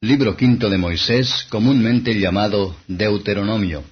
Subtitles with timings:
[0.00, 3.82] Libro quinto de Moisés, comúnmente llamado Deuteronomio.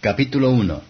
[0.00, 0.80] Capítulo 1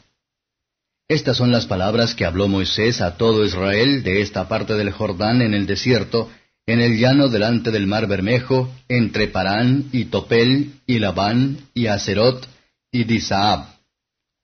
[1.09, 5.41] Estas son las palabras que habló Moisés a todo Israel de esta parte del Jordán
[5.41, 6.31] en el desierto,
[6.67, 12.47] en el llano delante del mar Bermejo, entre Parán y Topel y Labán y Acerot
[12.93, 13.65] y Disaab.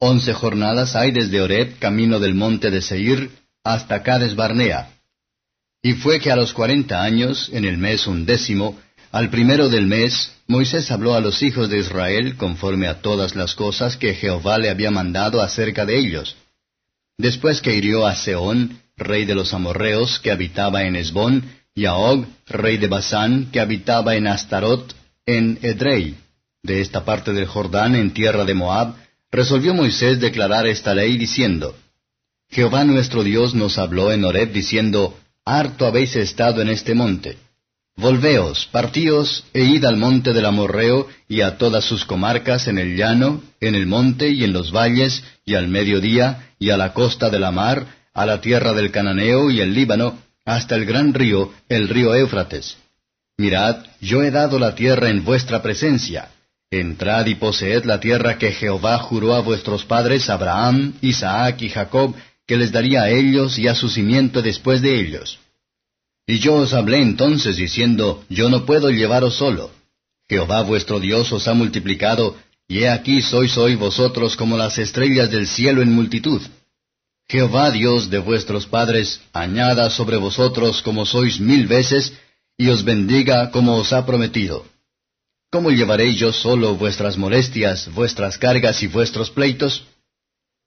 [0.01, 3.33] Once jornadas hay desde Oreb, camino del monte de Seir,
[3.63, 4.95] hasta Cades Barnea.
[5.83, 8.79] Y fue que a los cuarenta años, en el mes undécimo,
[9.15, 13.55] al primero del mes, Moisés habló a los hijos de Israel conforme a todas las
[13.55, 16.35] cosas que Jehová le había mandado acerca de ellos.
[17.17, 21.45] Después que hirió a Seón, rey de los amorreos, que habitaba en Esbón,
[21.77, 26.17] y a Og, rey de Basán, que habitaba en Astarot, en Edrei,
[26.65, 28.97] de esta parte del Jordán, en tierra de Moab,
[29.31, 31.77] resolvió Moisés declarar esta ley diciendo,
[32.51, 37.44] Jehová nuestro Dios nos habló en Horeb diciendo, Harto habéis estado en este monte
[37.97, 42.97] Volveos, partíos, e id al monte del Amorreo, y a todas sus comarcas en el
[42.97, 47.31] llano, en el monte y en los valles, y al mediodía, y a la costa
[47.31, 51.53] de la mar, a la tierra del Cananeo y el Líbano, hasta el gran río,
[51.69, 52.77] el río Éufrates.
[53.37, 56.31] Mirad, yo he dado la tierra en vuestra presencia.
[56.71, 62.15] Entrad y poseed la tierra que Jehová juró a vuestros padres Abraham, Isaac y Jacob,
[62.47, 65.39] que les daría a ellos y a su cimiento después de ellos.
[66.27, 69.71] Y yo os hablé entonces diciendo, Yo no puedo llevaros solo.
[70.29, 75.31] Jehová vuestro Dios os ha multiplicado, y he aquí sois hoy vosotros como las estrellas
[75.31, 76.41] del cielo en multitud.
[77.29, 82.15] Jehová Dios de vuestros padres, añada sobre vosotros como sois mil veces,
[82.57, 84.65] y os bendiga como os ha prometido.
[85.51, 89.85] ¿Cómo llevaré yo solo vuestras molestias, vuestras cargas y vuestros pleitos?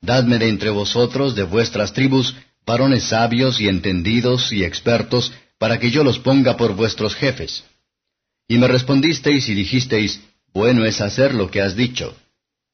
[0.02, 5.91] Dadme de entre vosotros, de vuestras tribus, varones sabios y entendidos y expertos, para que
[5.91, 7.63] yo los ponga por vuestros jefes.
[8.47, 10.22] Y me respondisteis y dijisteis,
[10.53, 12.16] Bueno es hacer lo que has dicho.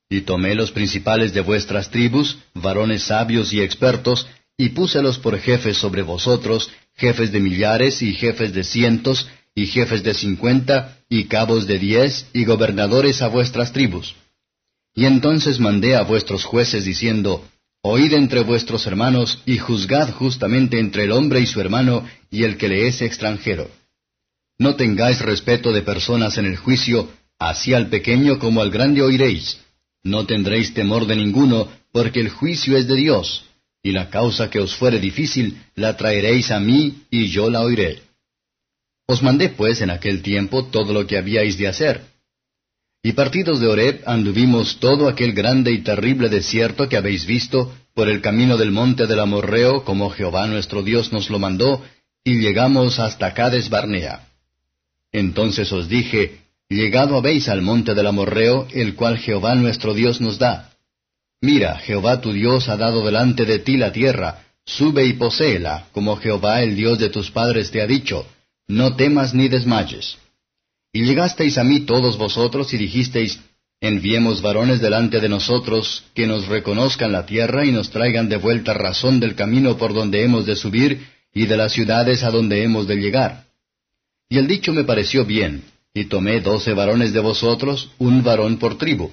[0.10, 4.28] Y tomé los principales de vuestras tribus, varones sabios y expertos,
[4.58, 10.04] y púselos por jefes sobre vosotros, jefes de millares y jefes de cientos, y jefes
[10.04, 14.16] de cincuenta, y cabos de diez, y gobernadores a vuestras tribus.
[14.96, 17.44] Y entonces mandé a vuestros jueces diciendo,
[17.86, 22.58] Oíd entre vuestros hermanos y juzgad justamente entre el hombre y su hermano y el
[22.58, 23.70] que le es extranjero.
[24.58, 29.60] No tengáis respeto de personas en el juicio, así al pequeño como al grande oiréis.
[30.04, 33.46] No tendréis temor de ninguno, porque el juicio es de Dios,
[33.84, 38.02] y la causa que os fuere difícil la traeréis a mí, y yo la oiré.
[39.06, 42.14] Os mandé pues en aquel tiempo todo lo que habíais de hacer
[43.06, 48.08] y partidos de Horeb anduvimos todo aquel grande y terrible desierto que habéis visto, por
[48.08, 51.84] el camino del monte del Amorreo, como Jehová nuestro Dios nos lo mandó,
[52.24, 54.28] y llegamos hasta Cades Barnea.
[55.12, 60.40] Entonces os dije, Llegado habéis al monte del Amorreo, el cual Jehová nuestro Dios nos
[60.40, 60.72] da.
[61.42, 66.16] Mira, Jehová tu Dios ha dado delante de ti la tierra, sube y poséela, como
[66.16, 68.26] Jehová el Dios de tus padres te ha dicho,
[68.68, 70.18] no temas ni desmayes.
[70.92, 73.40] Y llegasteis a mí todos vosotros y dijisteis,
[73.82, 78.74] Enviemos varones delante de nosotros, que nos reconozcan la tierra y nos traigan de vuelta
[78.74, 82.88] razón del camino por donde hemos de subir y de las ciudades a donde hemos
[82.88, 83.46] de llegar.
[84.30, 85.64] Y el dicho me pareció bien,
[85.94, 89.12] y tomé doce varones de vosotros, un varón por tribu.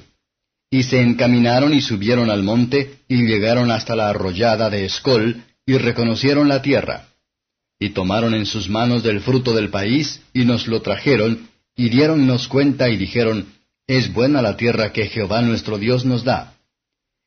[0.70, 5.78] Y se encaminaron y subieron al monte, y llegaron hasta la arroyada de Escol, y
[5.78, 7.08] reconocieron la tierra.
[7.78, 12.46] Y tomaron en sus manos del fruto del país, y nos lo trajeron, y diéronnos
[12.48, 13.46] cuenta y dijeron,
[13.86, 16.54] Es buena la tierra que Jehová nuestro Dios nos da.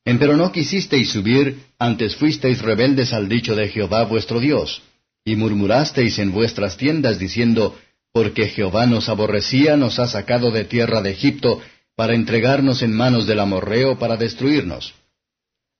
[0.05, 4.81] Empero no quisisteis subir, antes fuisteis rebeldes al dicho de Jehová vuestro Dios,
[5.23, 7.77] y murmurasteis en vuestras tiendas diciendo,
[8.11, 11.61] Porque Jehová nos aborrecía, nos ha sacado de tierra de Egipto,
[11.95, 14.93] para entregarnos en manos del amorreo para destruirnos.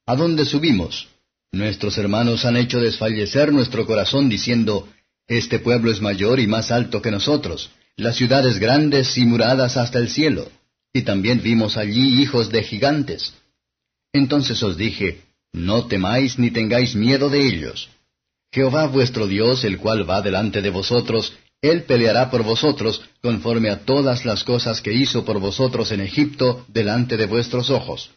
[0.06, 1.10] ¿A dónde subimos?
[1.52, 4.88] Nuestros hermanos han hecho desfallecer nuestro corazón diciendo,
[5.28, 10.00] Este pueblo es mayor y más alto que nosotros, las ciudades grandes y muradas hasta
[10.00, 10.50] el cielo,
[10.94, 13.34] y también vimos allí hijos de gigantes.
[14.14, 15.22] Entonces os dije,
[15.52, 17.90] no temáis ni tengáis miedo de ellos.
[18.52, 23.80] Jehová vuestro Dios, el cual va delante de vosotros, Él peleará por vosotros, conforme a
[23.86, 28.12] todas las cosas que hizo por vosotros en Egipto, delante de vuestros ojos.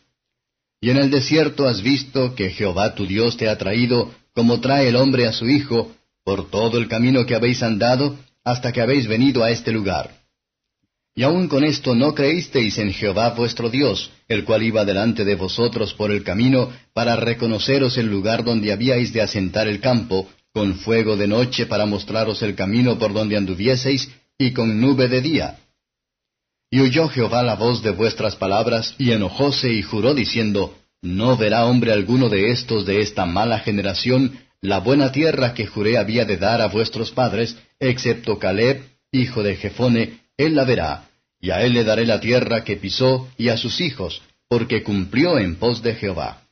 [0.80, 4.88] Y en el desierto has visto que Jehová tu Dios te ha traído, como trae
[4.88, 5.92] el hombre a su hijo,
[6.22, 10.15] por todo el camino que habéis andado, hasta que habéis venido a este lugar.
[11.18, 15.34] Y aun con esto no creísteis en Jehová vuestro Dios, el cual iba delante de
[15.34, 20.74] vosotros por el camino, para reconoceros el lugar donde habíais de asentar el campo, con
[20.74, 25.58] fuego de noche para mostraros el camino por donde anduvieseis, y con nube de día.
[26.70, 31.64] Y oyó Jehová la voz de vuestras palabras, y enojóse y juró diciendo, No verá
[31.64, 36.36] hombre alguno de estos de esta mala generación la buena tierra que juré había de
[36.36, 38.82] dar a vuestros padres, excepto Caleb,
[39.12, 41.08] hijo de Jefone, él la verá,
[41.40, 45.38] y a él le daré la tierra que pisó, y a sus hijos, porque cumplió
[45.38, 46.42] en pos de Jehová.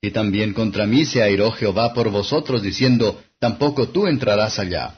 [0.00, 4.94] Y también contra mí se airó Jehová por vosotros, diciendo, Tampoco tú entrarás allá.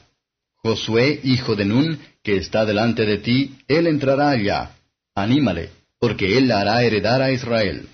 [0.55, 4.75] Josué, hijo de Nun, que está delante de ti, él entrará allá.
[5.15, 5.69] Anímale,
[5.99, 7.87] porque él la hará heredar a Israel.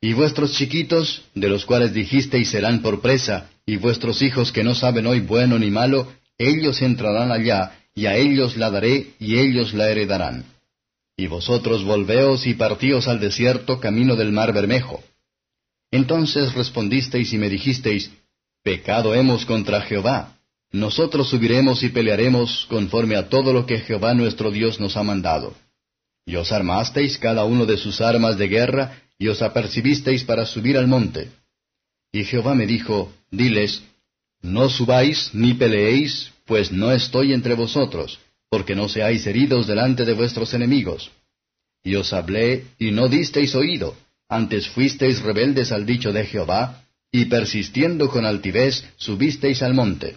[0.00, 4.74] Y vuestros chiquitos, de los cuales dijisteis serán por presa, y vuestros hijos que no
[4.74, 9.74] saben hoy bueno ni malo, ellos entrarán allá, y a ellos la daré, y ellos
[9.74, 10.44] la heredarán.
[11.16, 15.02] Y vosotros volveos y partíos al desierto camino del mar Bermejo.
[15.90, 18.12] Entonces respondisteis y me dijisteis,
[18.62, 20.36] Pecado hemos contra Jehová.
[20.70, 25.56] Nosotros subiremos y pelearemos conforme a todo lo que Jehová nuestro Dios nos ha mandado.
[26.24, 30.78] Y os armasteis cada uno de sus armas de guerra, y os apercibisteis para subir
[30.78, 31.30] al monte.
[32.12, 33.82] Y Jehová me dijo, Diles,
[34.42, 38.18] No subáis ni peleéis, pues no estoy entre vosotros,
[38.48, 41.10] porque no seáis heridos delante de vuestros enemigos.
[41.82, 43.96] Y os hablé, y no disteis oído,
[44.28, 50.16] antes fuisteis rebeldes al dicho de Jehová, y persistiendo con altivez subisteis al monte.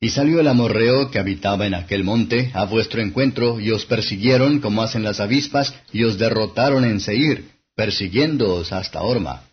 [0.00, 4.60] Y salió el amorreo que habitaba en aquel monte a vuestro encuentro, y os persiguieron
[4.60, 9.44] como hacen las avispas, y os derrotaron en Seir, persiguiéndoos hasta Orma.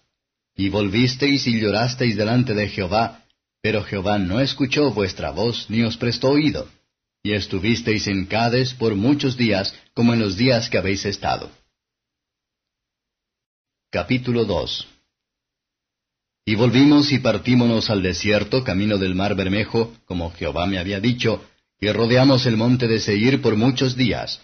[0.56, 3.25] Y volvisteis y llorasteis delante de Jehová,
[3.61, 6.67] pero Jehová no escuchó vuestra voz ni os prestó oído.
[7.21, 11.51] Y estuvisteis en Cades por muchos días, como en los días que habéis estado.
[13.91, 14.88] Capítulo 2
[16.45, 21.44] Y volvimos y partímonos al desierto, camino del mar Bermejo, como Jehová me había dicho,
[21.81, 24.41] y rodeamos el monte de Seir por muchos días.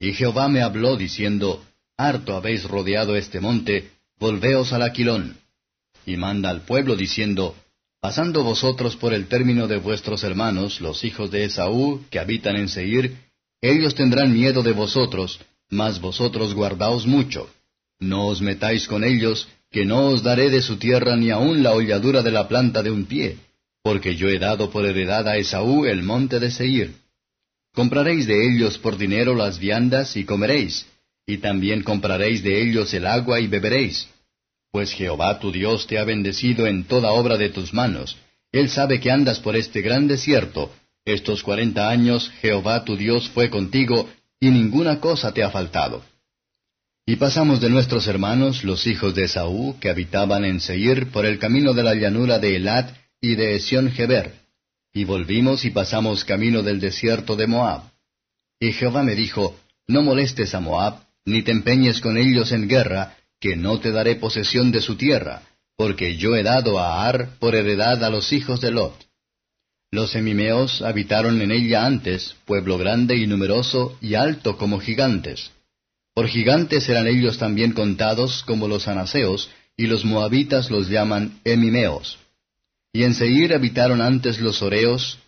[0.00, 1.62] Y Jehová me habló diciendo,
[1.98, 5.36] Harto habéis rodeado este monte, volveos al Aquilón.
[6.06, 7.54] Y manda al pueblo diciendo,
[8.00, 12.68] Pasando vosotros por el término de vuestros hermanos, los hijos de Esaú, que habitan en
[12.68, 13.16] Seir,
[13.60, 17.50] ellos tendrán miedo de vosotros, mas vosotros guardaos mucho.
[17.98, 21.72] No os metáis con ellos, que no os daré de su tierra ni aun la
[21.72, 23.36] holladura de la planta de un pie,
[23.82, 26.94] porque yo he dado por heredad a Esaú el monte de Seir.
[27.74, 30.86] Compraréis de ellos por dinero las viandas y comeréis,
[31.26, 34.08] y también compraréis de ellos el agua y beberéis
[34.70, 38.16] pues Jehová tu Dios te ha bendecido en toda obra de tus manos.
[38.52, 40.72] Él sabe que andas por este gran desierto.
[41.04, 44.08] Estos cuarenta años Jehová tu Dios fue contigo,
[44.40, 46.02] y ninguna cosa te ha faltado.
[47.06, 51.38] Y pasamos de nuestros hermanos, los hijos de Esaú, que habitaban en Seir, por el
[51.38, 54.34] camino de la llanura de Elat y de Esión Geber.
[54.92, 57.82] Y volvimos y pasamos camino del desierto de Moab.
[58.60, 63.16] Y Jehová me dijo, No molestes a Moab, ni te empeñes con ellos en guerra,
[63.40, 65.42] que no te daré posesión de su tierra,
[65.76, 68.94] porque yo he dado a Ar por heredad a los hijos de Lot.
[69.90, 75.50] Los semimeos habitaron en ella antes, pueblo grande y numeroso y alto como gigantes.
[76.14, 82.18] Por gigantes eran ellos también contados como los anaseos, y los moabitas los llaman emimeos.
[82.92, 85.18] Y en Seir habitaron antes los oreos,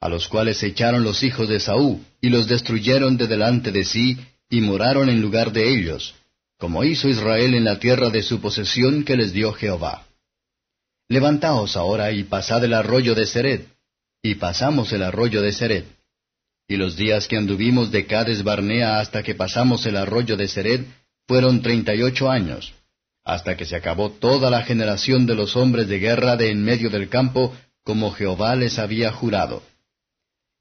[0.00, 4.18] a los cuales echaron los hijos de Saúl, y los destruyeron de delante de sí,
[4.48, 6.14] y moraron en lugar de ellos,
[6.58, 10.06] como hizo Israel en la tierra de su posesión que les dio Jehová.
[11.08, 13.60] Levantaos ahora y pasad el arroyo de Sered.
[14.22, 15.84] Y pasamos el arroyo de Sered.
[16.66, 20.84] Y los días que anduvimos de Cades Barnea hasta que pasamos el arroyo de Sered
[21.28, 22.72] fueron treinta y ocho años,
[23.24, 26.90] hasta que se acabó toda la generación de los hombres de guerra de en medio
[26.90, 29.62] del campo, como Jehová les había jurado.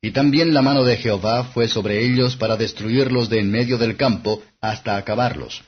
[0.02, 3.98] Y también la mano de Jehová fue sobre ellos para destruirlos de en medio del
[3.98, 5.64] campo hasta acabarlos.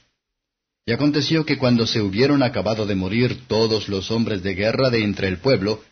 [0.88, 5.03] Y aconteció que cuando se hubieron acabado de morir todos los hombres de guerra de
[5.03, 5.84] entre el pueblo,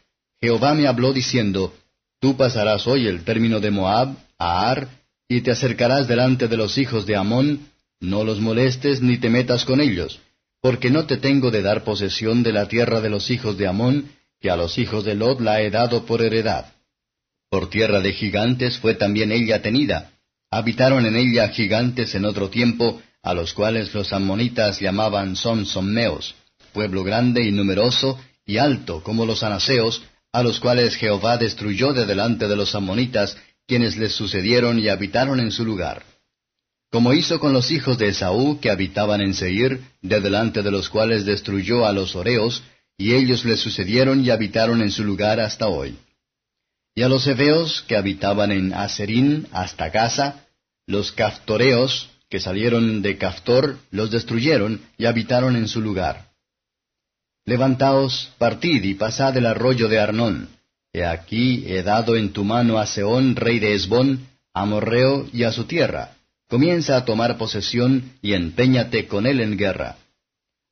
[0.41, 1.75] Jehová me habló diciendo,
[2.21, 4.87] Tú pasarás hoy el término de Moab, a Ar,
[5.27, 7.67] y te acercarás delante de los hijos de Amón,
[7.99, 10.21] no los molestes ni te metas con ellos,
[10.61, 14.05] porque no te tengo de dar posesión de la tierra de los hijos de Amón,
[14.39, 16.67] que a los hijos de Lot la he dado por heredad.
[17.49, 20.11] Por tierra de gigantes fue también ella tenida.
[20.49, 26.35] Habitaron en ella gigantes en otro tiempo, a los cuales los ammonitas llamaban sommeos,
[26.73, 32.05] pueblo grande y numeroso y alto como los anaseos, a los cuales Jehová destruyó de
[32.05, 36.03] delante de los ammonitas, quienes les sucedieron y habitaron en su lugar.
[36.91, 40.89] Como hizo con los hijos de Esaú que habitaban en Seir, de delante de los
[40.89, 42.61] cuales destruyó a los oreos,
[42.95, 45.97] y ellos les sucedieron y habitaron en su lugar hasta hoy.
[46.93, 50.45] Y a los heveos que habitaban en Aserín hasta Gaza,
[50.85, 56.29] Los caftoreos, que salieron de Caftor, los destruyeron y habitaron en su lugar.
[57.45, 60.49] Levantaos, partid y pasad el arroyo de Arnón.
[60.93, 65.43] He aquí he dado en tu mano a Seón, rey de Esbón, a Morreo y
[65.43, 66.11] a su tierra.
[66.47, 69.97] Comienza a tomar posesión y empeñate con él en guerra.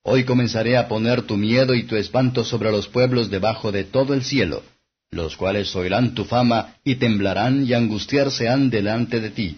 [0.04, 4.14] Hoy comenzaré a poner tu miedo y tu espanto sobre los pueblos debajo de todo
[4.14, 4.64] el cielo,
[5.12, 9.58] los cuales oirán tu fama y temblarán y angustiarse han delante de ti.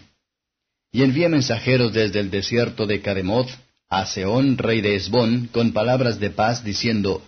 [0.95, 3.49] Y envié mensajeros desde el desierto de Cademoth
[3.89, 7.21] a Seón, rey de Esbón, con palabras de paz, diciendo,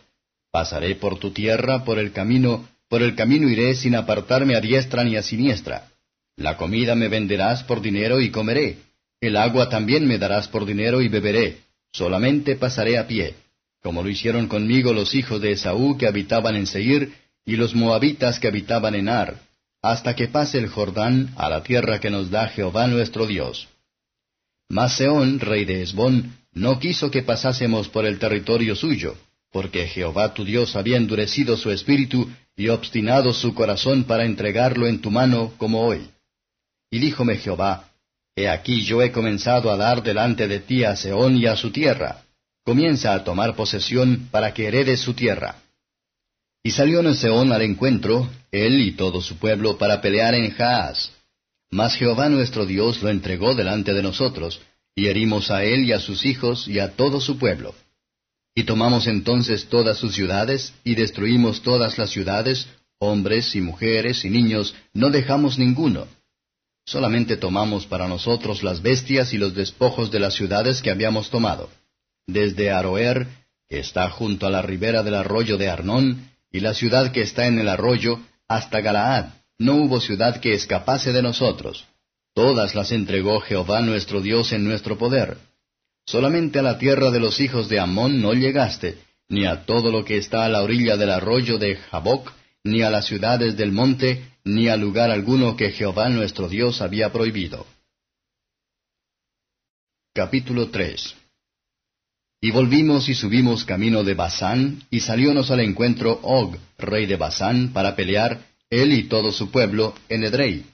[0.54, 5.04] Pasaré por tu tierra, por el camino, por el camino iré sin apartarme a diestra
[5.04, 5.90] ni a siniestra.
[6.38, 8.78] La comida me venderás por dinero y comeré.
[9.20, 11.58] El agua también me darás por dinero y beberé.
[11.92, 13.36] Solamente pasaré a pie,
[13.84, 17.12] como lo hicieron conmigo los hijos de Esaú que habitaban en Seir,
[17.46, 19.42] y los moabitas que habitaban en Ar,
[19.82, 23.68] hasta que pase el Jordán a la tierra que nos da Jehová nuestro Dios.
[24.70, 29.16] Mas Seón, rey de Esbón, no quiso que pasásemos por el territorio suyo,
[29.52, 35.00] porque Jehová tu Dios había endurecido su espíritu y obstinado su corazón para entregarlo en
[35.00, 36.10] tu mano como hoy.
[36.90, 37.90] Y díjome Jehová,
[38.36, 41.72] He aquí yo he comenzado a dar delante de ti a Seón y a su
[41.72, 42.24] tierra.
[42.64, 45.56] Comienza a tomar posesión para que heredes su tierra.
[46.68, 51.12] Y salió Seón al encuentro, él y todo su pueblo, para pelear en Jaaz.
[51.72, 54.60] Mas Jehová nuestro Dios lo entregó delante de nosotros,
[54.94, 57.74] y herimos a él y a sus hijos y a todo su pueblo.
[58.54, 62.68] Y tomamos entonces todas sus ciudades, y destruimos todas las ciudades,
[63.00, 66.06] hombres y mujeres y niños, no dejamos ninguno.
[66.86, 71.70] Solamente tomamos para nosotros las bestias y los despojos de las ciudades que habíamos tomado,
[72.28, 73.26] desde Aroer,
[73.70, 77.48] que está junto a la ribera del arroyo de Arnón, y la ciudad que está
[77.48, 79.34] en el arroyo, hasta Galaad.
[79.60, 81.86] No hubo ciudad que escapase de nosotros.
[82.34, 85.38] Todas las entregó Jehová nuestro Dios en nuestro poder.
[86.06, 90.06] Solamente a la tierra de los hijos de Amón no llegaste, ni a todo lo
[90.06, 92.32] que está a la orilla del arroyo de Jaboc,
[92.64, 97.12] ni a las ciudades del monte, ni a lugar alguno que Jehová nuestro Dios había
[97.12, 97.66] prohibido.
[100.14, 101.27] Capítulo 3
[102.40, 107.74] Y volvimos y subimos camino de Basán, y saliónos al encuentro Og, rey de Basán,
[107.74, 110.66] para pelear, él y todo su pueblo, en Edrei.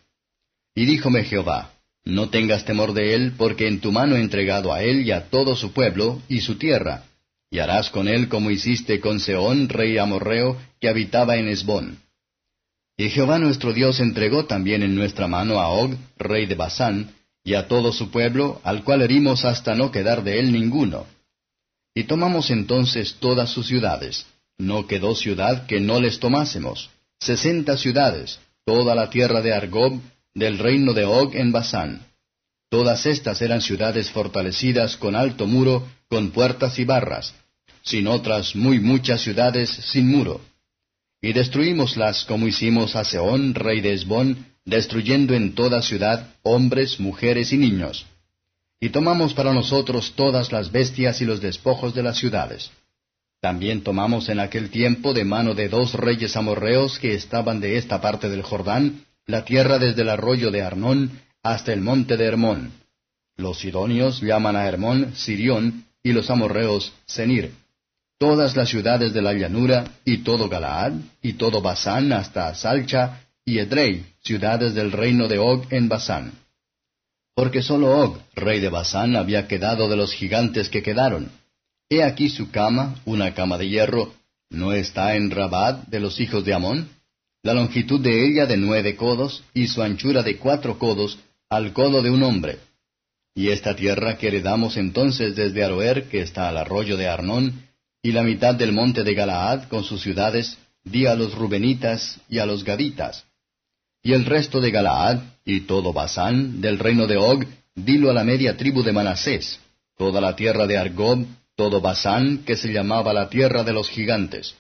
[0.76, 1.72] Y díjome Jehová,
[2.04, 5.30] No tengas temor de él, porque en tu mano he entregado a él y a
[5.30, 7.06] todo su pueblo y su tierra,
[7.50, 12.00] y harás con él como hiciste con Seón, rey amorreo, que habitaba en Esbón.
[12.98, 17.54] Y Jehová nuestro Dios entregó también en nuestra mano a Og, rey de Basán, y
[17.54, 21.06] a todo su pueblo, al cual herimos hasta no quedar de él ninguno.
[21.96, 24.26] Y tomamos entonces todas sus ciudades.
[24.58, 26.90] No quedó ciudad que no les tomásemos.
[27.20, 30.00] Sesenta ciudades, toda la tierra de Argob,
[30.34, 32.02] del reino de Og en Basán.
[32.70, 37.36] Todas estas eran ciudades fortalecidas con alto muro, con puertas y barras,
[37.84, 40.42] sin otras muy muchas ciudades sin muro.
[41.22, 47.54] Y destruímoslas como hicimos a Seón, rey de Esbón, destruyendo en toda ciudad hombres, mujeres
[47.54, 48.06] y niños.
[48.84, 52.70] Y tomamos para nosotros todas las bestias y los despojos de las ciudades.
[53.40, 58.02] También tomamos en aquel tiempo de mano de dos reyes amorreos que estaban de esta
[58.02, 61.12] parte del Jordán, la tierra desde el arroyo de Arnón
[61.42, 62.74] hasta el monte de Hermón.
[63.38, 67.54] Los sidonios llaman a Hermón Sirión y los amorreos Senir.
[68.18, 73.60] Todas las ciudades de la llanura y todo Galaad y todo Basán hasta Salcha y
[73.60, 76.43] Edrei, ciudades del reino de Og en Basán.
[77.36, 81.32] Porque sólo Og, rey de Basán, había quedado de los gigantes que quedaron.
[81.90, 84.14] He aquí su cama, una cama de hierro,
[84.50, 86.90] ¿no está en Rabat de los hijos de Amón?
[87.44, 92.02] la longitud de ella de nueve codos, y su anchura de cuatro codos, al codo
[92.02, 92.60] de un hombre.
[93.36, 97.68] Y esta tierra que heredamos entonces desde Aroer, que está al arroyo de Arnón,
[98.02, 102.40] y la mitad del monte de Galaad con sus ciudades, di a los Rubenitas y
[102.40, 103.26] a los Gaditas.
[104.02, 107.46] Y el resto de Galaad, y todo Basán, del reino de Og,
[107.76, 109.60] dilo a la media tribu de Manasés,
[109.98, 114.56] toda la tierra de Argob, todo Basán, que se llamaba la tierra de los gigantes.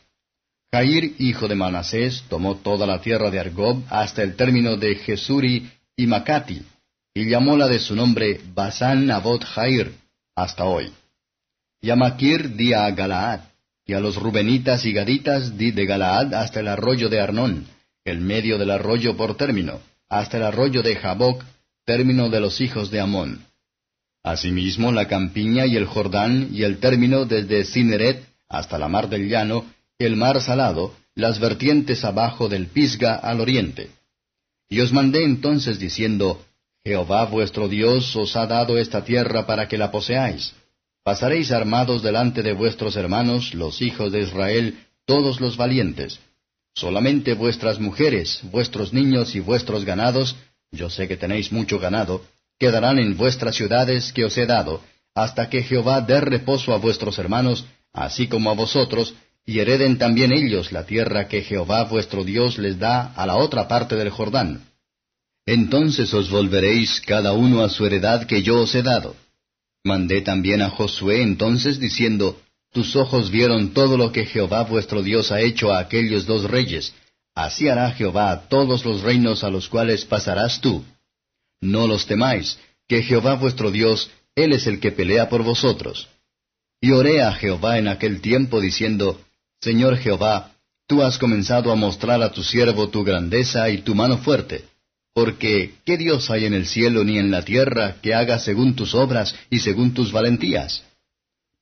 [0.71, 5.69] Jair, hijo de Manasés, tomó toda la tierra de Argob hasta el término de Jesuri
[5.95, 6.61] y Macati,
[7.13, 9.93] y llamóla de su nombre Basán Abot Jair,
[10.35, 10.91] hasta hoy.
[11.81, 13.41] Y a Maquir di a Galaad,
[13.85, 17.67] y a los Rubenitas y Gaditas di de Galaad hasta el arroyo de Arnón,
[18.03, 19.79] el medio del arroyo por término,
[20.10, 21.43] hasta el arroyo de Jaboc,
[21.86, 23.45] término de los hijos de Amón.
[24.24, 29.27] Asimismo la campiña y el Jordán y el término desde Cineret hasta la mar del
[29.27, 29.65] llano,
[30.00, 33.89] el mar salado, las vertientes abajo del Pisga al oriente.
[34.69, 36.43] Y os mandé entonces diciendo,
[36.83, 40.53] Jehová vuestro Dios os ha dado esta tierra para que la poseáis.
[41.03, 46.19] Pasaréis armados delante de vuestros hermanos, los hijos de Israel, todos los valientes.
[46.75, 50.35] Solamente vuestras mujeres, vuestros niños y vuestros ganados,
[50.71, 52.25] yo sé que tenéis mucho ganado,
[52.59, 54.81] quedarán en vuestras ciudades que os he dado,
[55.13, 59.13] hasta que Jehová dé reposo a vuestros hermanos, así como a vosotros,
[59.45, 63.67] y hereden también ellos la tierra que Jehová vuestro Dios les da a la otra
[63.67, 64.63] parte del Jordán.
[65.45, 69.15] Entonces os volveréis cada uno a su heredad que yo os he dado.
[69.83, 72.41] Mandé también a Josué entonces diciendo,
[72.73, 76.93] Tus ojos vieron todo lo que Jehová vuestro Dios ha hecho a aquellos dos reyes,
[77.35, 80.83] así hará Jehová a todos los reinos a los cuales pasarás tú.
[81.61, 86.09] No los temáis, que Jehová vuestro Dios, Él es el que pelea por vosotros.
[86.81, 89.21] Y oré a Jehová en aquel tiempo diciendo,
[89.61, 90.53] Señor Jehová,
[90.87, 94.65] tú has comenzado a mostrar a tu siervo tu grandeza y tu mano fuerte.
[95.13, 98.95] Porque, ¿qué Dios hay en el cielo ni en la tierra que haga según tus
[98.95, 100.83] obras y según tus valentías?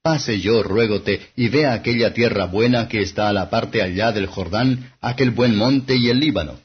[0.04, 4.26] Pase yo, ruégote, y vea aquella tierra buena que está a la parte allá del
[4.26, 6.60] Jordán, aquel buen monte y el Líbano.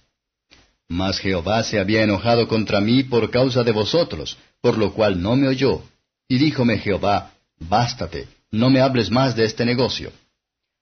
[0.89, 5.37] Mas Jehová se había enojado contra mí por causa de vosotros, por lo cual no
[5.37, 5.83] me oyó.
[6.29, 10.13] Y díjome Jehová, Bástate, no me hables más de este negocio.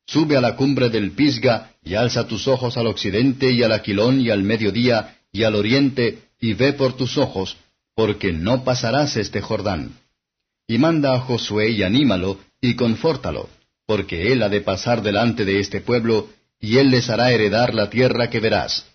[0.07, 4.21] Sube a la cumbre del Pisga, y alza tus ojos al occidente y al aquilón
[4.21, 7.57] y al mediodía y al oriente, y ve por tus ojos,
[7.97, 9.93] porque no pasarás este Jordán.
[10.67, 13.49] Y manda a Josué y anímalo, y confórtalo,
[13.87, 16.31] porque él ha de pasar delante de este pueblo,
[16.61, 18.87] y él les hará heredar la tierra que verás.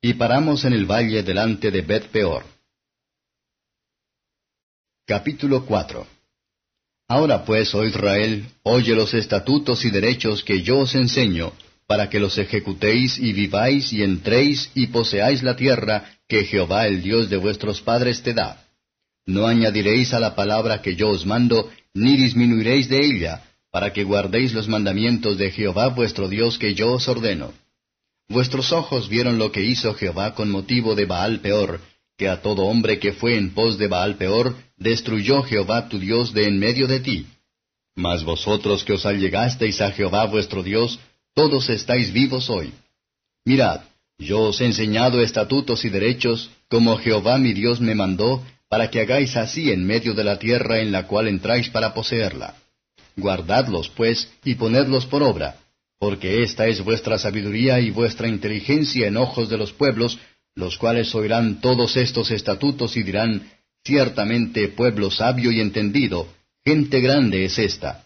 [0.00, 2.44] Y paramos en el valle delante de Bet Peor.
[5.04, 6.06] Capítulo 4
[7.08, 11.52] Ahora pues, oh Israel, oye los estatutos y derechos que yo os enseño,
[11.86, 17.02] para que los ejecutéis y viváis y entréis y poseáis la tierra que Jehová el
[17.02, 18.67] Dios de vuestros padres te da.
[19.28, 24.02] No añadiréis a la palabra que yo os mando, ni disminuiréis de ella, para que
[24.02, 27.52] guardéis los mandamientos de Jehová vuestro Dios que yo os ordeno.
[28.30, 31.78] Vuestros ojos vieron lo que hizo Jehová con motivo de Baal peor,
[32.16, 36.32] que a todo hombre que fue en pos de Baal peor, destruyó Jehová tu Dios
[36.32, 37.26] de en medio de ti.
[37.96, 40.98] Mas vosotros que os allegasteis a Jehová vuestro Dios,
[41.34, 42.72] todos estáis vivos hoy.
[43.44, 43.82] Mirad,
[44.18, 49.00] yo os he enseñado estatutos y derechos, como Jehová mi Dios me mandó, para que
[49.00, 52.54] hagáis así en medio de la tierra en la cual entráis para poseerla.
[53.16, 55.56] Guardadlos, pues, y ponedlos por obra,
[55.98, 60.18] porque esta es vuestra sabiduría y vuestra inteligencia en ojos de los pueblos,
[60.54, 63.48] los cuales oirán todos estos estatutos y dirán,
[63.84, 66.28] ciertamente pueblo sabio y entendido,
[66.64, 68.04] gente grande es esta.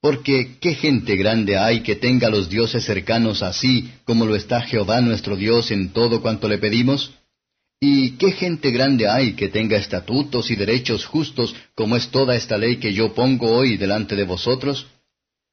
[0.00, 5.00] Porque ¿qué gente grande hay que tenga los dioses cercanos así como lo está Jehová
[5.00, 7.12] nuestro Dios en todo cuanto le pedimos?
[7.88, 12.58] ¿Y qué gente grande hay que tenga estatutos y derechos justos como es toda esta
[12.58, 14.88] ley que yo pongo hoy delante de vosotros?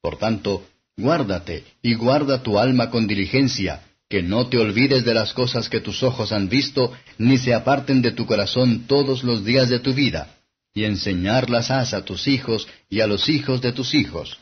[0.02, 0.66] Por tanto,
[0.98, 5.80] guárdate y guarda tu alma con diligencia, que no te olvides de las cosas que
[5.80, 9.94] tus ojos han visto, ni se aparten de tu corazón todos los días de tu
[9.94, 10.36] vida,
[10.74, 14.40] y enseñarlas has a tus hijos y a los hijos de tus hijos.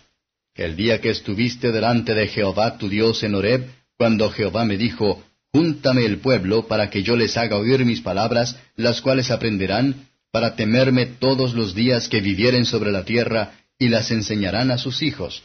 [0.55, 5.21] El día que estuviste delante de Jehová tu Dios en Horeb, cuando Jehová me dijo,
[5.53, 10.55] Júntame el pueblo para que yo les haga oír mis palabras, las cuales aprenderán, para
[10.55, 15.43] temerme todos los días que vivieren sobre la tierra, y las enseñarán a sus hijos.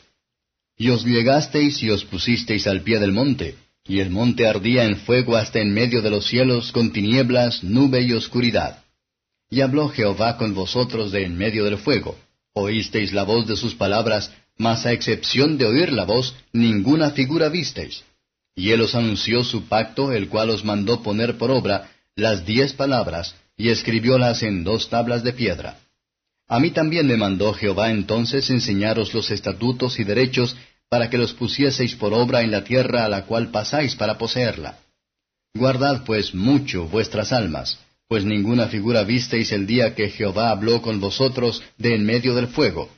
[0.76, 3.56] Y os llegasteis y os pusisteis al pie del monte,
[3.88, 8.02] y el monte ardía en fuego hasta en medio de los cielos con tinieblas, nube
[8.02, 8.84] y oscuridad.
[9.50, 12.16] Y habló Jehová con vosotros de en medio del fuego.
[12.52, 17.48] Oísteis la voz de sus palabras, mas a excepción de oír la voz, ninguna figura
[17.48, 18.04] visteis.
[18.56, 22.72] Y él os anunció su pacto, el cual os mandó poner por obra las diez
[22.72, 25.78] palabras, y escribiólas en dos tablas de piedra.
[26.48, 30.56] A mí también me mandó Jehová entonces enseñaros los estatutos y derechos
[30.88, 34.78] para que los pusieseis por obra en la tierra a la cual pasáis para poseerla.
[35.54, 41.00] Guardad pues mucho vuestras almas, pues ninguna figura visteis el día que Jehová habló con
[41.00, 42.90] vosotros de en medio del fuego,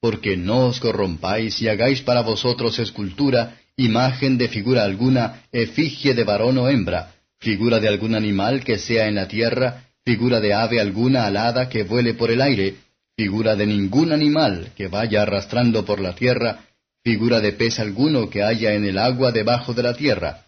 [0.00, 6.24] porque no os corrompáis y hagáis para vosotros escultura, imagen de figura alguna, efigie de
[6.24, 10.80] varón o hembra, figura de algún animal que sea en la tierra, figura de ave
[10.80, 12.76] alguna alada que vuele por el aire,
[13.16, 16.64] figura de ningún animal que vaya arrastrando por la tierra,
[17.02, 20.46] figura de pez alguno que haya en el agua debajo de la tierra.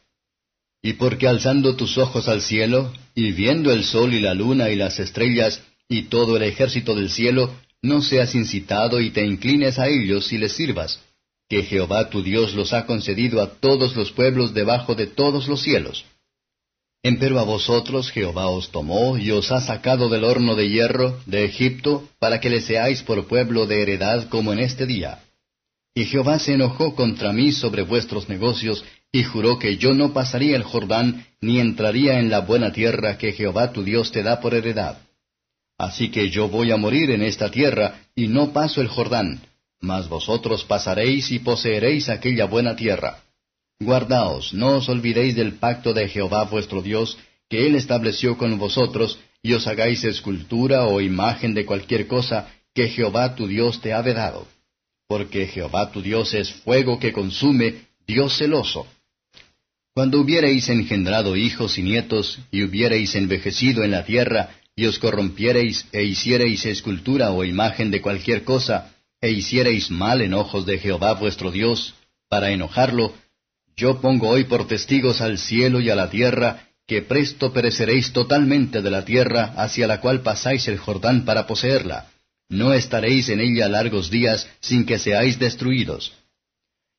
[0.82, 4.76] Y porque alzando tus ojos al cielo, y viendo el sol y la luna y
[4.76, 9.88] las estrellas, y todo el ejército del cielo, no seas incitado y te inclines a
[9.88, 11.00] ellos y les sirvas,
[11.48, 15.62] que Jehová tu Dios los ha concedido a todos los pueblos debajo de todos los
[15.62, 16.04] cielos.
[17.02, 21.44] Empero a vosotros Jehová os tomó y os ha sacado del horno de hierro de
[21.44, 25.20] Egipto, para que le seáis por pueblo de heredad como en este día.
[25.94, 30.56] Y Jehová se enojó contra mí sobre vuestros negocios, y juró que yo no pasaría
[30.56, 34.52] el Jordán, ni entraría en la buena tierra que Jehová tu Dios te da por
[34.52, 34.98] heredad.
[35.78, 39.40] Así que yo voy a morir en esta tierra, y no paso el Jordán,
[39.80, 43.22] mas vosotros pasaréis y poseeréis aquella buena tierra.
[43.78, 49.18] Guardaos, no os olvidéis del pacto de Jehová vuestro Dios, que él estableció con vosotros,
[49.42, 54.02] y os hagáis escultura o imagen de cualquier cosa que Jehová tu Dios te ha
[54.02, 54.46] vedado.
[55.06, 58.86] Porque Jehová tu Dios es fuego que consume, Dios celoso.
[59.94, 65.86] Cuando hubiereis engendrado hijos y nietos, y hubiereis envejecido en la tierra, y os corrompiereis
[65.92, 71.14] e hiciereis escultura o imagen de cualquier cosa, e hiciereis mal en ojos de Jehová
[71.14, 71.94] vuestro Dios,
[72.28, 73.14] para enojarlo,
[73.76, 78.80] yo pongo hoy por testigos al cielo y a la tierra, que presto pereceréis totalmente
[78.80, 82.06] de la tierra hacia la cual pasáis el Jordán para poseerla.
[82.48, 86.12] No estaréis en ella largos días sin que seáis destruidos.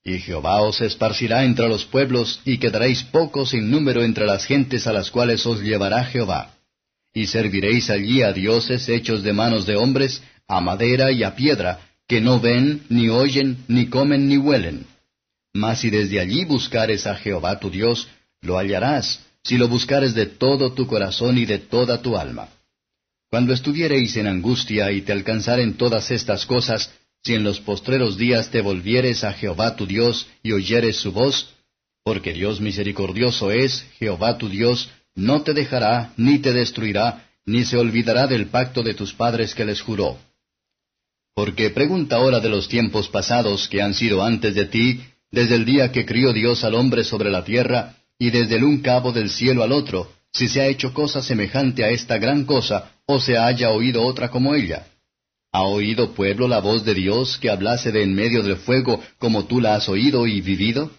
[0.03, 4.87] Y Jehová os esparcirá entre los pueblos, y quedaréis pocos en número entre las gentes
[4.87, 6.53] a las cuales os llevará Jehová.
[7.13, 11.86] Y serviréis allí a dioses hechos de manos de hombres, a madera y a piedra,
[12.07, 14.85] que no ven, ni oyen, ni comen, ni huelen
[15.57, 18.07] mas si desde allí buscares a Jehová tu Dios,
[18.41, 22.49] lo hallarás, si lo buscares de todo tu corazón y de toda tu alma.
[23.29, 26.91] Cuando estuviereis en angustia y te alcanzaren todas estas cosas,
[27.23, 31.49] si en los postreros días te volvieres a Jehová tu Dios y oyeres su voz,
[32.03, 37.77] porque Dios misericordioso es, Jehová tu Dios, no te dejará, ni te destruirá, ni se
[37.77, 40.17] olvidará del pacto de tus padres que les juró.
[41.37, 45.65] Porque pregunta ahora de los tiempos pasados que han sido antes de ti, desde el
[45.65, 49.29] día que crió Dios al hombre sobre la tierra, y desde el un cabo del
[49.29, 53.37] cielo al otro, si se ha hecho cosa semejante a esta gran cosa, o se
[53.37, 54.87] haya oído otra como ella.
[55.51, 59.45] ¿Ha oído pueblo la voz de Dios que hablase de en medio del fuego como
[59.45, 60.89] tú la has oído y vivido?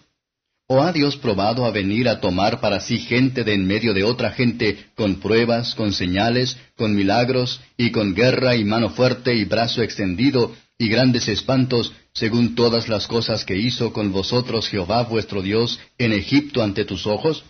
[0.71, 4.03] ¿O ha Dios probado a venir a tomar para sí gente de en medio de
[4.03, 9.45] otra gente con pruebas, con señales, con milagros, y con guerra y mano fuerte y
[9.45, 15.41] brazo extendido, y grandes espantos, según todas las cosas que hizo con vosotros Jehová vuestro
[15.41, 17.43] Dios en Egipto ante tus ojos?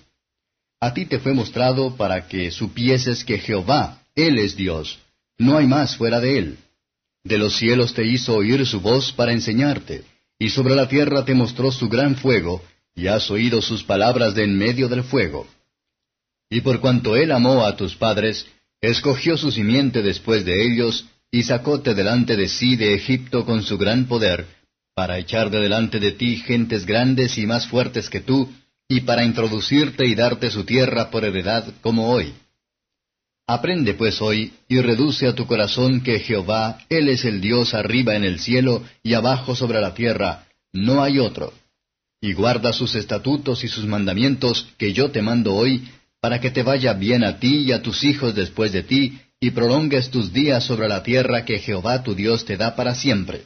[0.79, 4.97] A ti te fue mostrado para que supieses que Jehová, Él es Dios,
[5.37, 6.57] no hay más fuera de Él.
[7.25, 10.05] De los cielos te hizo oír su voz para enseñarte,
[10.39, 12.63] y sobre la tierra te mostró su gran fuego,
[12.99, 15.47] y has oído sus palabras de en medio del fuego.
[16.49, 18.45] Y por cuanto Él amó a tus padres,
[18.81, 23.77] escogió su simiente después de ellos, y sacóte delante de sí de Egipto con su
[23.77, 24.47] gran poder,
[24.95, 28.49] para echar de delante de ti gentes grandes y más fuertes que tú,
[28.89, 32.33] y para introducirte y darte su tierra por heredad como hoy.
[33.47, 38.15] Aprende pues hoy, y reduce a tu corazón que Jehová, Él es el Dios arriba
[38.15, 41.53] en el cielo y abajo sobre la tierra, no hay otro.
[42.21, 45.87] Y guarda sus estatutos y sus mandamientos que yo te mando hoy,
[46.19, 49.51] para que te vaya bien a ti y a tus hijos después de ti, y
[49.51, 53.43] prolongues tus días sobre la tierra que Jehová tu Dios te da para siempre.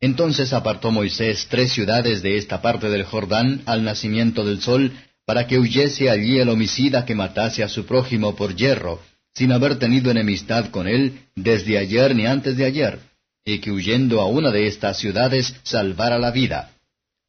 [0.00, 4.92] Entonces apartó Moisés tres ciudades de esta parte del Jordán al nacimiento del sol,
[5.24, 9.00] para que huyese allí el homicida que matase a su prójimo por hierro,
[9.32, 12.98] sin haber tenido enemistad con él desde ayer ni antes de ayer,
[13.44, 16.72] y que huyendo a una de estas ciudades salvara la vida.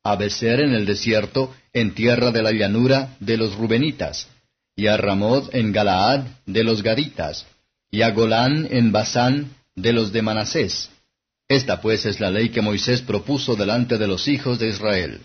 [0.03, 4.27] A Becer en el desierto, en tierra de la llanura de los Rubenitas,
[4.75, 7.45] y a Ramod en Galaad de los Gaditas,
[7.91, 10.89] y a Golán en Basán de los de Manasés.
[11.47, 15.21] Esta pues es la ley que Moisés propuso delante de los hijos de Israel.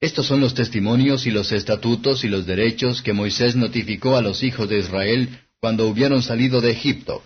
[0.00, 4.44] Estos son los testimonios y los estatutos y los derechos que Moisés notificó a los
[4.44, 5.28] hijos de Israel
[5.60, 7.22] cuando hubieron salido de Egipto,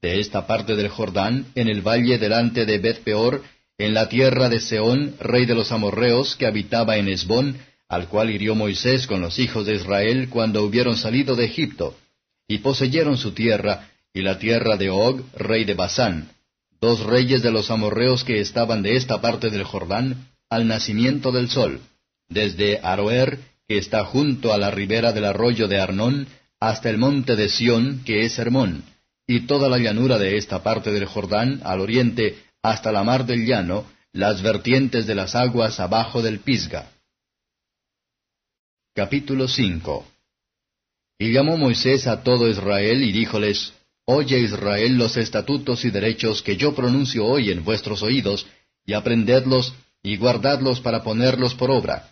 [0.00, 3.42] de esta parte del Jordán, en el valle delante de Bet-peor,
[3.78, 7.58] en la tierra de Seón, rey de los amorreos, que habitaba en Esbón,
[7.88, 11.96] al cual hirió Moisés con los hijos de Israel cuando hubieron salido de Egipto,
[12.48, 16.30] y poseyeron su tierra, y la tierra de Og, rey de Basán,
[16.80, 21.48] dos reyes de los amorreos que estaban de esta parte del Jordán, al nacimiento del
[21.48, 21.80] sol,
[22.28, 26.26] desde Aroer, que está junto a la ribera del arroyo de Arnón,
[26.60, 28.84] hasta el monte de Sión, que es Hermón,
[29.26, 33.44] y toda la llanura de esta parte del Jordán, al oriente, hasta la mar del
[33.44, 36.90] llano, las vertientes de las aguas abajo del Pisga.
[38.94, 40.06] Capítulo 5
[41.18, 43.72] Y llamó Moisés a todo Israel y díjoles,
[44.04, 48.46] Oye Israel los estatutos y derechos que yo pronuncio hoy en vuestros oídos,
[48.84, 52.10] y aprendedlos y guardadlos para ponerlos por obra.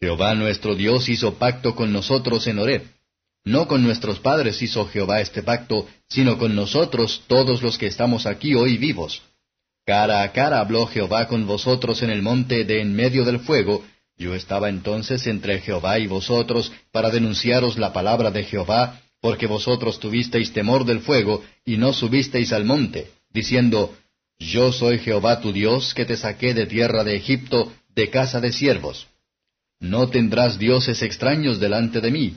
[0.00, 2.82] Jehová nuestro Dios hizo pacto con nosotros en Horeb.
[3.44, 8.26] No con nuestros padres hizo Jehová este pacto, sino con nosotros todos los que estamos
[8.26, 9.22] aquí hoy vivos.
[9.88, 13.86] Cara a cara habló Jehová con vosotros en el monte de en medio del fuego,
[14.18, 19.98] yo estaba entonces entre Jehová y vosotros para denunciaros la palabra de Jehová, porque vosotros
[19.98, 23.96] tuvisteis temor del fuego y no subisteis al monte, diciendo,
[24.38, 28.52] Yo soy Jehová tu Dios, que te saqué de tierra de Egipto, de casa de
[28.52, 29.06] siervos.
[29.80, 32.34] No tendrás dioses extraños delante de mí.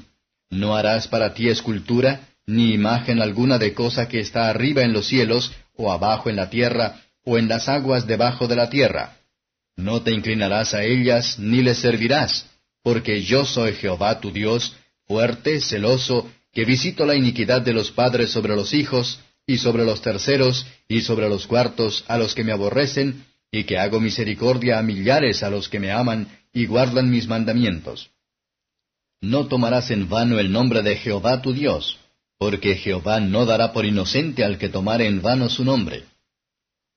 [0.50, 5.06] No harás para ti escultura, ni imagen alguna de cosa que está arriba en los
[5.08, 9.18] cielos, o abajo en la tierra, o en las aguas debajo de la tierra.
[9.78, 12.46] No te inclinarás a ellas, ni les servirás,
[12.84, 14.76] porque yo soy Jehová tu Dios,
[15.08, 20.02] fuerte, celoso, que visito la iniquidad de los padres sobre los hijos, y sobre los
[20.02, 24.84] terceros, y sobre los cuartos, a los que me aborrecen, y que hago misericordia a
[24.84, 28.10] millares a los que me aman, y guardan mis mandamientos.
[29.22, 31.98] No tomarás en vano el nombre de Jehová tu Dios,
[32.38, 36.06] porque Jehová no dará por inocente al que tomare en vano su nombre.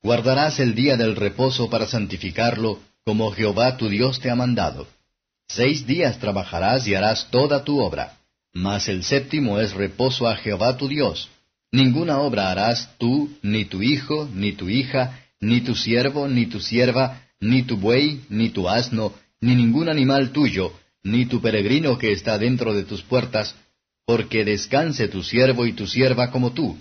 [0.04, 4.86] Guardarás el día del reposo para santificarlo, como Jehová tu Dios te ha mandado.
[5.48, 8.18] Seis días trabajarás y harás toda tu obra,
[8.52, 11.30] mas el séptimo es reposo a Jehová tu Dios.
[11.72, 16.60] Ninguna obra harás tú, ni tu hijo, ni tu hija, ni tu siervo, ni tu
[16.60, 22.12] sierva, ni tu buey, ni tu asno, ni ningún animal tuyo, ni tu peregrino que
[22.12, 23.54] está dentro de tus puertas,
[24.04, 26.76] porque descanse tu siervo y tu sierva como tú.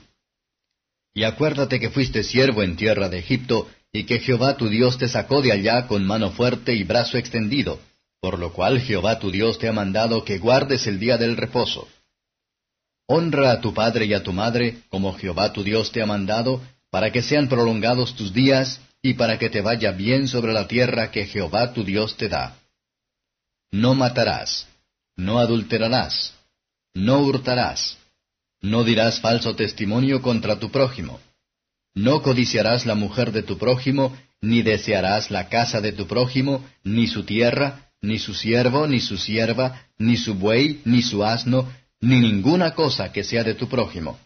[1.13, 5.07] Y acuérdate que fuiste siervo en tierra de Egipto, y que Jehová tu Dios te
[5.07, 7.79] sacó de allá con mano fuerte y brazo extendido,
[8.19, 11.87] por lo cual Jehová tu Dios te ha mandado que guardes el día del reposo.
[13.07, 16.61] Honra a tu padre y a tu madre, como Jehová tu Dios te ha mandado,
[16.89, 21.11] para que sean prolongados tus días, y para que te vaya bien sobre la tierra
[21.11, 22.57] que Jehová tu Dios te da.
[23.71, 24.67] No matarás,
[25.17, 26.33] no adulterarás,
[26.93, 27.97] no hurtarás,
[28.63, 31.19] no dirás falso testimonio contra tu prójimo,
[31.93, 37.07] no codiciarás la mujer de tu prójimo, ni desearás la casa de tu prójimo, ni
[37.07, 41.71] su tierra, ni su siervo, ni su sierva, ni su buey, ni su asno,
[42.01, 44.17] ni ninguna cosa que sea de tu prójimo.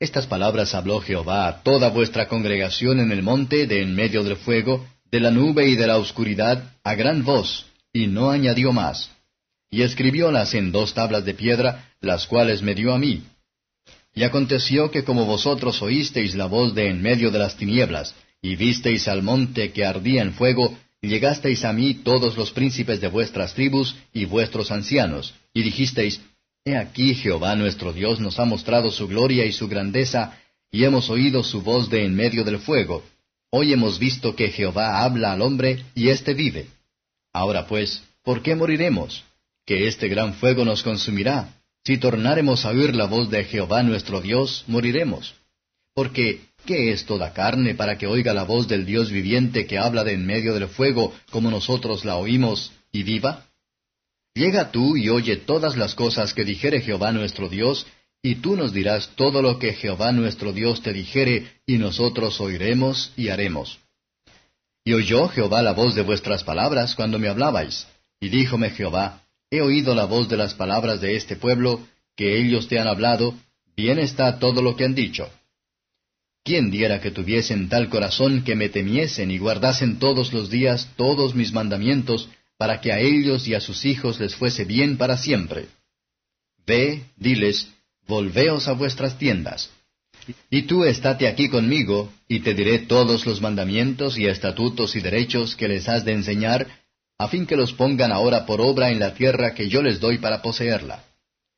[0.00, 4.36] Estas palabras habló Jehová a toda vuestra congregación en el monte de en medio del
[4.36, 9.10] fuego, de la nube y de la oscuridad, a gran voz, y no añadió más.
[9.70, 13.22] Y escribiólas en dos tablas de piedra, las cuales me dio a mí.
[14.14, 18.56] Y aconteció que como vosotros oísteis la voz de en medio de las tinieblas, y
[18.56, 23.54] visteis al monte que ardía en fuego, llegasteis a mí todos los príncipes de vuestras
[23.54, 26.20] tribus y vuestros ancianos, y dijisteis,
[26.64, 30.36] He aquí Jehová nuestro Dios nos ha mostrado su gloria y su grandeza,
[30.70, 33.02] y hemos oído su voz de en medio del fuego.
[33.50, 36.66] Hoy hemos visto que Jehová habla al hombre, y éste vive.
[37.32, 39.24] Ahora pues, ¿por qué moriremos?
[39.66, 41.60] Que este gran fuego nos consumirá.
[41.84, 45.34] Si tornáremos a oír la voz de Jehová nuestro Dios, moriremos.
[45.94, 50.04] Porque, ¿qué es toda carne para que oiga la voz del Dios viviente que habla
[50.04, 53.46] de en medio del fuego, como nosotros la oímos, y viva?
[54.34, 57.86] Llega tú y oye todas las cosas que dijere Jehová nuestro Dios,
[58.22, 63.12] y tú nos dirás todo lo que Jehová nuestro Dios te dijere, y nosotros oiremos
[63.16, 63.78] y haremos.
[64.84, 67.86] Y oyó Jehová la voz de vuestras palabras cuando me hablabais.
[68.20, 71.84] Y díjome Jehová, He oído la voz de las palabras de este pueblo,
[72.16, 73.34] que ellos te han hablado,
[73.76, 75.28] bien está todo lo que han dicho.
[76.44, 81.34] ¿Quién diera que tuviesen tal corazón que me temiesen y guardasen todos los días todos
[81.34, 85.66] mis mandamientos, para que a ellos y a sus hijos les fuese bien para siempre?
[86.64, 87.68] Ve, diles,
[88.06, 89.70] volveos a vuestras tiendas.
[90.48, 95.56] Y tú estate aquí conmigo, y te diré todos los mandamientos y estatutos y derechos
[95.56, 96.68] que les has de enseñar,
[97.20, 100.16] a fin que los pongan ahora por obra en la tierra que yo les doy
[100.16, 101.04] para poseerla.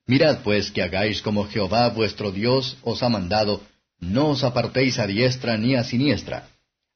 [0.08, 3.62] Mirad pues que hagáis como Jehová vuestro Dios os ha mandado,
[4.00, 6.48] no os apartéis a diestra ni a siniestra.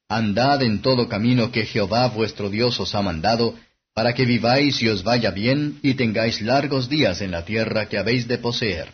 [0.09, 3.55] Andad en todo camino que Jehová vuestro Dios os ha mandado,
[3.93, 7.97] para que viváis y os vaya bien y tengáis largos días en la tierra que
[7.97, 8.91] habéis de poseer.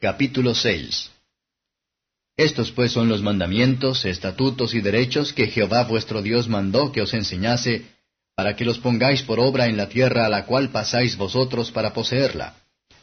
[0.00, 1.19] Capítulo 6
[2.40, 7.12] Estos pues son los mandamientos, estatutos y derechos que Jehová vuestro Dios mandó que os
[7.12, 7.84] enseñase,
[8.34, 11.92] para que los pongáis por obra en la tierra a la cual pasáis vosotros para
[11.92, 12.54] poseerla,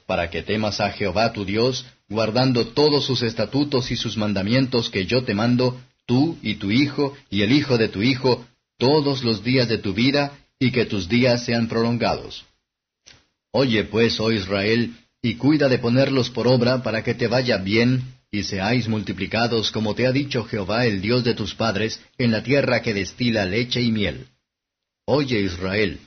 [0.08, 5.06] para que temas a Jehová tu Dios, guardando todos sus estatutos y sus mandamientos que
[5.06, 8.43] yo te mando, tú y tu hijo y el hijo de tu hijo,
[8.80, 12.43] todos los días de tu vida, y que tus días sean prolongados.
[13.52, 18.16] Oye pues, oh Israel, y cuida de ponerlos por obra para que te vaya bien
[18.31, 22.43] y seáis multiplicados como te ha dicho Jehová el Dios de tus padres en la
[22.43, 24.27] tierra que destila leche y miel.
[25.05, 25.99] Oye Israel,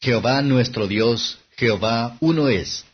[0.00, 2.84] Jehová nuestro Dios, Jehová uno es.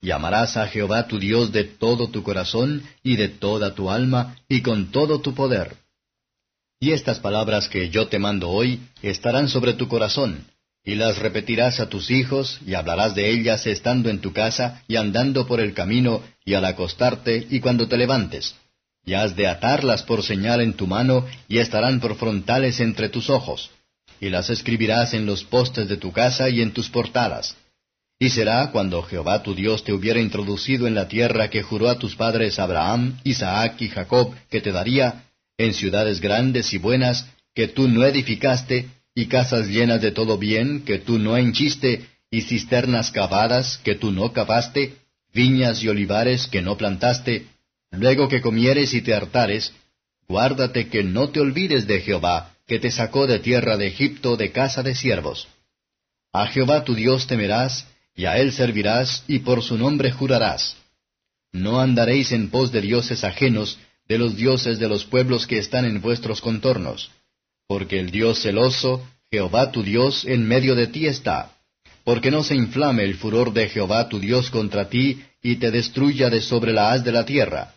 [0.00, 4.36] Y amarás a Jehová tu Dios de todo tu corazón y de toda tu alma
[4.48, 5.76] y con todo tu poder.
[6.80, 10.44] Y estas palabras que yo te mando hoy estarán sobre tu corazón,
[10.84, 14.96] y las repetirás a tus hijos, y hablarás de ellas estando en tu casa, y
[14.96, 18.54] andando por el camino, y al acostarte, y cuando te levantes.
[19.06, 23.30] Y has de atarlas por señal en tu mano, y estarán por frontales entre tus
[23.30, 23.70] ojos.
[24.20, 27.56] Y las escribirás en los postes de tu casa y en tus portadas.
[28.18, 31.98] Y será cuando Jehová tu Dios te hubiera introducido en la tierra que juró a
[31.98, 35.24] tus padres Abraham, Isaac y Jacob que te daría,
[35.58, 40.84] en ciudades grandes y buenas que tú no edificaste, y casas llenas de todo bien
[40.84, 44.96] que tú no henchiste, y cisternas cavadas que tú no cavaste,
[45.32, 47.46] viñas y olivares que no plantaste,
[47.92, 49.72] luego que comieres y te hartares,
[50.26, 54.50] guárdate que no te olvides de Jehová, que te sacó de tierra de Egipto de
[54.50, 55.46] casa de siervos.
[56.32, 60.76] A Jehová tu Dios temerás, y a él servirás, y por su nombre jurarás.
[61.52, 65.84] No andaréis en pos de dioses ajenos, de los dioses de los pueblos que están
[65.84, 67.10] en vuestros contornos.
[67.66, 71.52] Porque el Dios celoso, Jehová tu Dios, en medio de ti está.
[72.04, 76.30] Porque no se inflame el furor de Jehová tu Dios contra ti, y te destruya
[76.30, 77.74] de sobre la haz de la tierra.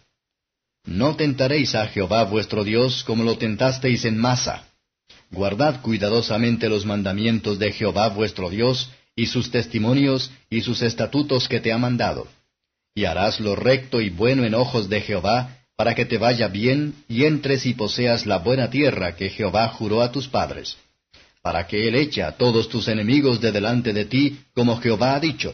[0.86, 4.68] No tentaréis a Jehová vuestro Dios como lo tentasteis en masa.
[5.32, 11.60] Guardad cuidadosamente los mandamientos de Jehová vuestro Dios, y sus testimonios, y sus estatutos que
[11.60, 12.28] te ha mandado.
[12.96, 16.96] Y harás lo recto y bueno en ojos de Jehová, para que te vaya bien
[17.08, 20.76] y entres y poseas la buena tierra que Jehová juró a tus padres,
[21.44, 25.20] para que Él eche a todos tus enemigos de delante de ti, como Jehová ha
[25.20, 25.54] dicho.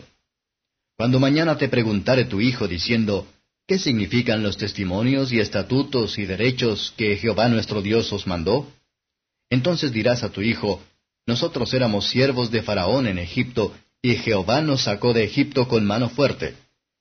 [0.96, 3.28] Cuando mañana te preguntare tu hijo diciendo,
[3.68, 8.72] ¿qué significan los testimonios y estatutos y derechos que Jehová nuestro Dios os mandó?
[9.50, 10.82] Entonces dirás a tu hijo,
[11.26, 16.10] Nosotros éramos siervos de Faraón en Egipto, y Jehová nos sacó de Egipto con mano
[16.10, 16.56] fuerte.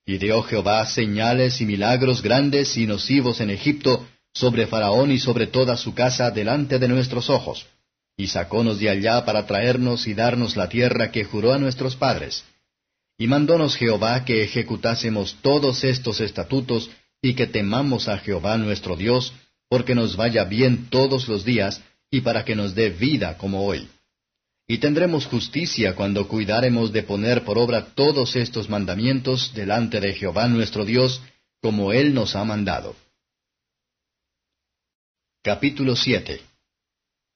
[0.05, 5.47] Y dio Jehová señales y milagros grandes y nocivos en Egipto, sobre Faraón y sobre
[5.47, 7.65] toda su casa delante de nuestros ojos.
[8.17, 12.43] Y sacónos de allá para traernos y darnos la tierra que juró a nuestros padres.
[13.17, 16.89] Y mandónos Jehová que ejecutásemos todos estos estatutos
[17.21, 19.33] y que temamos a Jehová nuestro Dios,
[19.69, 23.87] porque nos vaya bien todos los días, y para que nos dé vida como hoy.
[24.67, 30.47] Y tendremos justicia cuando cuidaremos de poner por obra todos estos mandamientos delante de Jehová
[30.47, 31.21] nuestro Dios,
[31.61, 32.95] como Él nos ha mandado.
[35.43, 36.39] Capítulo 7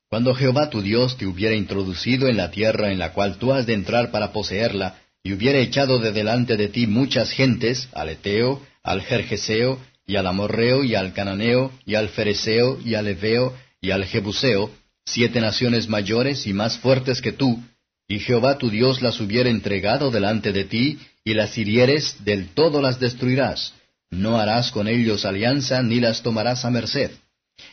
[0.10, 3.66] Cuando Jehová tu Dios te hubiera introducido en la tierra en la cual tú has
[3.66, 8.62] de entrar para poseerla, y hubiera echado de delante de ti muchas gentes, al Eteo,
[8.82, 13.92] al Jerjeseo, y al Amorreo, y al Cananeo, y al Fereseo, y al Eveo, y
[13.92, 14.72] al Jebuseo,
[15.08, 17.64] siete naciones mayores y más fuertes que tú,
[18.10, 22.82] y Jehová tu Dios las hubiera entregado delante de ti, y las hirieres, del todo
[22.82, 23.74] las destruirás.
[24.12, 27.12] No harás con ellos alianza, ni las tomarás a merced.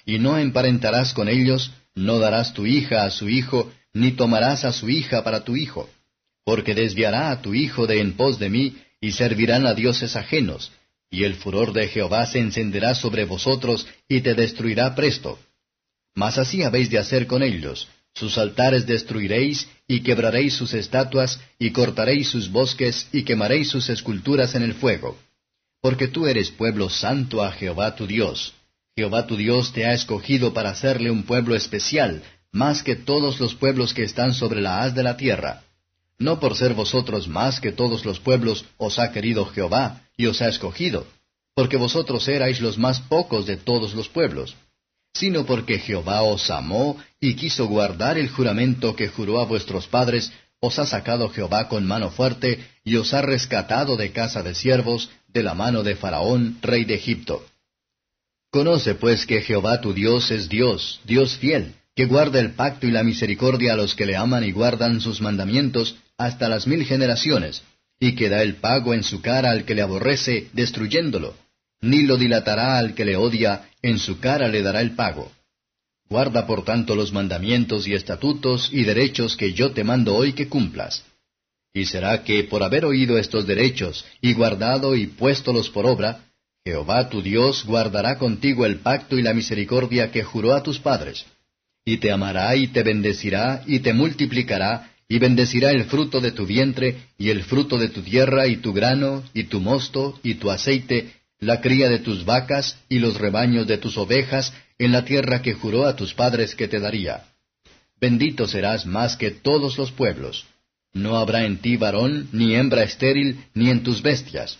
[0.06, 4.72] Y no emparentarás con ellos, no darás tu hija a su hijo, ni tomarás a
[4.72, 5.90] su hija para tu hijo.
[6.44, 10.72] Porque desviará a tu hijo de en pos de mí, y servirán a dioses ajenos,
[11.10, 15.38] y el furor de Jehová se encenderá sobre vosotros, y te destruirá presto.
[16.14, 17.88] Mas así habéis de hacer con ellos.
[18.14, 24.55] Sus altares destruiréis, y quebraréis sus estatuas, y cortaréis sus bosques, y quemaréis sus esculturas
[24.55, 25.18] en el fuego.
[25.81, 28.55] Porque tú eres pueblo santo a Jehová tu Dios.
[28.96, 32.22] Jehová tu Dios te ha escogido para hacerle un pueblo especial,
[32.53, 35.64] más que todos los pueblos que están sobre la haz de la tierra.
[36.16, 40.40] No por ser vosotros más que todos los pueblos os ha querido Jehová, y os
[40.40, 41.09] ha escogido,
[41.57, 44.55] porque vosotros erais los más pocos de todos los pueblos
[45.14, 50.33] sino porque Jehová os amó y quiso guardar el juramento que juró a vuestros padres,
[50.61, 55.11] os ha sacado Jehová con mano fuerte y os ha rescatado de casa de siervos,
[55.29, 57.46] de la mano de Faraón, rey de Egipto.
[58.50, 62.90] Conoce pues que Jehová tu Dios es Dios, Dios fiel, que guarda el pacto y
[62.90, 67.62] la misericordia a los que le aman y guardan sus mandamientos hasta las mil generaciones,
[68.00, 71.35] y que da el pago en su cara al que le aborrece, destruyéndolo
[71.85, 75.30] ni lo dilatará al que le odia, en su cara le dará el pago.
[76.08, 80.48] Guarda por tanto los mandamientos y estatutos y derechos que yo te mando hoy que
[80.48, 81.04] cumplas.
[81.72, 86.20] Y será que por haber oído estos derechos y guardado y puéstolos por obra,
[86.64, 91.26] Jehová tu Dios guardará contigo el pacto y la misericordia que juró a tus padres.
[91.85, 96.46] Y te amará y te bendecirá y te multiplicará y bendecirá el fruto de tu
[96.46, 100.50] vientre y el fruto de tu tierra y tu grano y tu mosto y tu
[100.50, 101.12] aceite
[101.44, 105.54] la cría de tus vacas y los rebaños de tus ovejas en la tierra que
[105.54, 107.24] juró a tus padres que te daría.
[108.00, 110.44] bendito serás más que todos los pueblos.
[110.92, 114.58] No habrá en ti varón, ni hembra estéril, ni en tus bestias.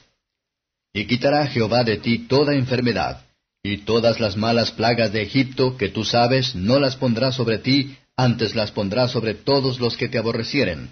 [0.93, 3.25] Y quitará Jehová de ti toda enfermedad,
[3.63, 7.97] y todas las malas plagas de Egipto que tú sabes no las pondrá sobre ti,
[8.17, 10.91] antes las pondrá sobre todos los que te aborrecieren.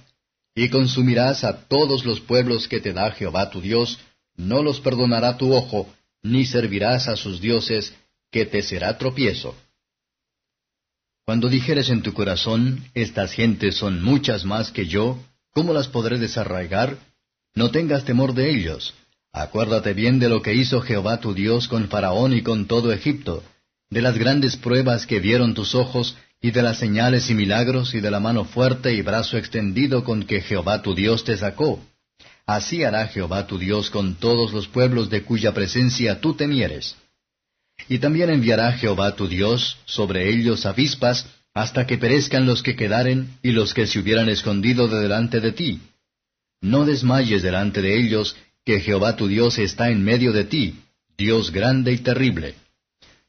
[0.55, 3.99] Y consumirás a todos los pueblos que te da Jehová tu Dios,
[4.37, 7.95] no los perdonará tu ojo, ni servirás a sus dioses,
[8.31, 9.55] que te será tropiezo.
[11.25, 15.19] Cuando dijeres en tu corazón, estas gentes son muchas más que yo,
[15.53, 16.99] ¿cómo las podré desarraigar?
[17.55, 18.95] No tengas temor de ellos.
[19.33, 23.43] Acuérdate bien de lo que hizo Jehová tu Dios con Faraón y con todo Egipto,
[23.89, 28.01] de las grandes pruebas que vieron tus ojos, y de las señales y milagros, y
[28.01, 31.79] de la mano fuerte y brazo extendido con que Jehová tu Dios te sacó.
[32.47, 36.97] Así hará Jehová tu Dios con todos los pueblos de cuya presencia tú temieres.
[37.89, 43.37] Y también enviará Jehová tu Dios sobre ellos avispas, hasta que perezcan los que quedaren
[43.43, 45.81] y los que se hubieran escondido de delante de ti.
[46.61, 50.81] No desmayes delante de ellos, que Jehová tu Dios está en medio de ti,
[51.19, 52.55] Dios grande y terrible.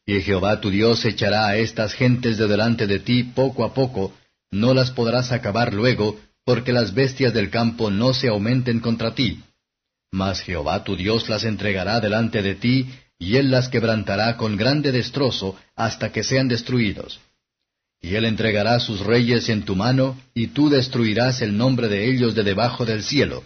[0.06, 4.14] Y Jehová tu Dios echará a estas gentes de delante de ti poco a poco,
[4.52, 9.42] no las podrás acabar luego, porque las bestias del campo no se aumenten contra ti.
[10.12, 14.92] Mas Jehová tu Dios las entregará delante de ti, y él las quebrantará con grande
[14.92, 17.20] destrozo hasta que sean destruidos.
[18.02, 22.36] Y él entregará sus reyes en tu mano, y tú destruirás el nombre de ellos
[22.36, 23.44] de debajo del cielo.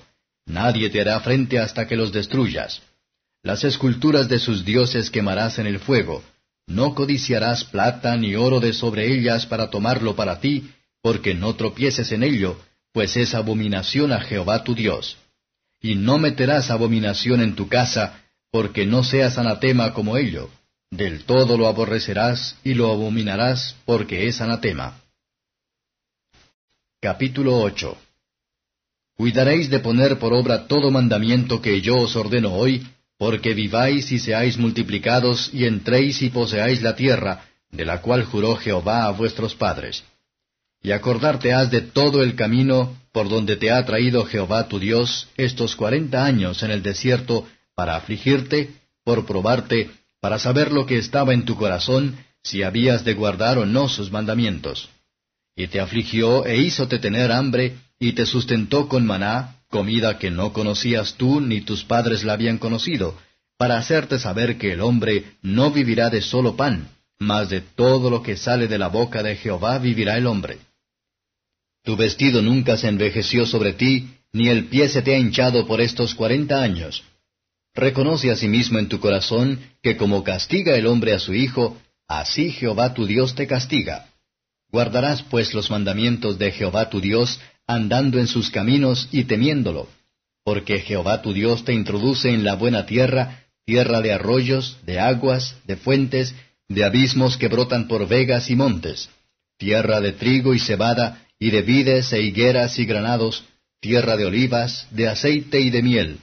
[0.47, 2.81] Nadie te hará frente hasta que los destruyas.
[3.43, 6.23] Las esculturas de sus dioses quemarás en el fuego.
[6.65, 10.71] No codiciarás plata ni oro de sobre ellas para tomarlo para ti,
[11.01, 12.59] porque no tropieces en ello,
[12.97, 15.17] pues es abominación a Jehová tu Dios.
[15.79, 20.49] Y no meterás abominación en tu casa, porque no seas anatema como ello.
[20.89, 24.99] Del todo lo aborrecerás y lo abominarás, porque es anatema.
[26.99, 27.95] Capítulo 8
[29.15, 32.87] Cuidaréis de poner por obra todo mandamiento que yo os ordeno hoy,
[33.19, 38.55] porque viváis y seáis multiplicados y entréis y poseáis la tierra, de la cual juró
[38.55, 40.03] Jehová a vuestros padres
[40.87, 45.27] y acordarte has de todo el camino por donde te ha traído Jehová tu Dios
[45.35, 48.71] estos cuarenta años en el desierto para afligirte,
[49.03, 49.89] por probarte,
[50.21, 54.11] para saber lo que estaba en tu corazón, si habías de guardar o no sus
[54.11, 54.87] mandamientos.
[55.57, 60.53] Y te afligió e hízote tener hambre, y te sustentó con maná, comida que no
[60.53, 63.17] conocías tú ni tus padres la habían conocido,
[63.57, 66.87] para hacerte saber que el hombre no vivirá de solo pan,
[67.19, 70.59] mas de todo lo que sale de la boca de Jehová vivirá el hombre.
[71.87, 75.79] Tu vestido nunca se envejeció sobre ti, ni el pie se te ha hinchado por
[75.79, 77.05] estos cuarenta años.
[77.73, 82.93] Reconoce asimismo en tu corazón que como castiga el hombre a su hijo, así Jehová
[82.93, 84.07] tu Dios te castiga.
[84.69, 89.87] Guardarás pues los mandamientos de Jehová tu Dios, andando en sus caminos y temiéndolo,
[90.43, 95.55] porque Jehová tu Dios te introduce en la buena tierra, tierra de arroyos, de aguas,
[95.63, 96.35] de fuentes,
[96.67, 99.09] de abismos que brotan por vegas y montes,
[99.57, 103.43] tierra de trigo y cebada, y de vides e higueras y granados,
[103.79, 106.19] tierra de olivas, de aceite y de miel,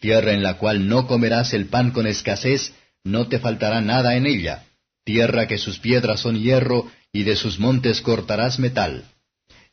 [0.00, 2.72] tierra en la cual no comerás el pan con escasez,
[3.04, 4.64] no te faltará nada en ella,
[5.04, 9.04] tierra que sus piedras son hierro, y de sus montes cortarás metal.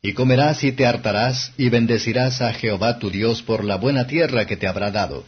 [0.02, 4.46] Y comerás y te hartarás, y bendecirás a Jehová tu Dios por la buena tierra
[4.46, 5.24] que te habrá dado.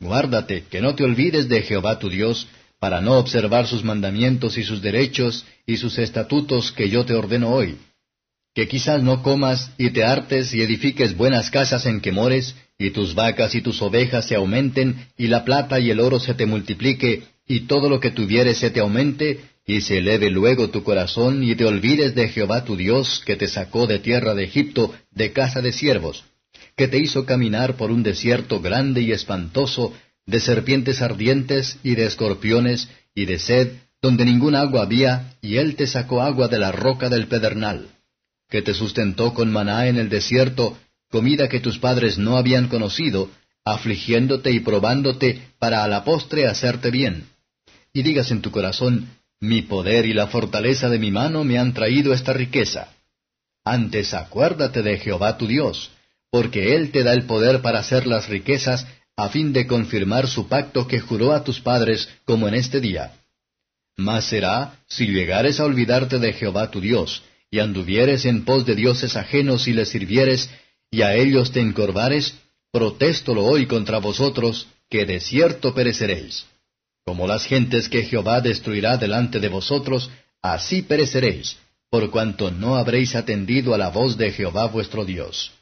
[0.00, 2.46] Guárdate, que no te olvides de Jehová tu Dios,
[2.78, 7.50] para no observar sus mandamientos y sus derechos y sus estatutos que yo te ordeno
[7.50, 7.76] hoy
[8.58, 12.90] que quizás no comas y te hartes y edifiques buenas casas en que mores, y
[12.90, 16.44] tus vacas y tus ovejas se aumenten, y la plata y el oro se te
[16.44, 21.44] multiplique, y todo lo que tuvieres se te aumente, y se eleve luego tu corazón,
[21.44, 25.32] y te olvides de Jehová tu Dios, que te sacó de tierra de Egipto, de
[25.32, 26.24] casa de siervos,
[26.76, 29.92] que te hizo caminar por un desierto grande y espantoso,
[30.26, 35.76] de serpientes ardientes y de escorpiones, y de sed, donde ningún agua había, y él
[35.76, 37.90] te sacó agua de la roca del pedernal
[38.48, 40.78] que te sustentó con maná en el desierto,
[41.10, 43.30] comida que tus padres no habían conocido,
[43.64, 47.28] afligiéndote y probándote para a la postre hacerte bien.
[47.92, 49.08] Y digas en tu corazón,
[49.40, 52.88] mi poder y la fortaleza de mi mano me han traído esta riqueza.
[53.64, 55.90] Antes acuérdate de Jehová tu Dios,
[56.30, 58.86] porque Él te da el poder para hacer las riquezas,
[59.16, 63.12] a fin de confirmar su pacto que juró a tus padres, como en este día.
[63.96, 68.74] Mas será, si llegares a olvidarte de Jehová tu Dios, y anduvieres en pos de
[68.74, 70.50] dioses ajenos y les sirvieres,
[70.90, 72.34] y a ellos te encorvares,
[72.72, 76.46] protéstolo hoy contra vosotros, que de cierto pereceréis.
[77.04, 80.10] Como las gentes que Jehová destruirá delante de vosotros,
[80.42, 81.56] así pereceréis,
[81.90, 85.52] por cuanto no habréis atendido a la voz de Jehová vuestro Dios.